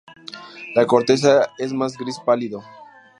La 0.73 0.87
corteza 0.87 1.51
es 1.59 1.73
más 1.73 1.95
gris 1.95 2.17
pálido. 2.25 2.63